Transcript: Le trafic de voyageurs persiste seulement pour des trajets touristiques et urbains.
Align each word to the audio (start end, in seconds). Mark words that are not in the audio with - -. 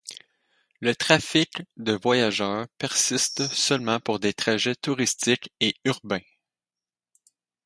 Le 0.79 0.95
trafic 0.95 1.61
de 1.77 1.93
voyageurs 1.93 2.65
persiste 2.79 3.47
seulement 3.53 3.99
pour 3.99 4.17
des 4.19 4.33
trajets 4.33 4.73
touristiques 4.73 5.53
et 5.59 5.75
urbains. 5.85 6.21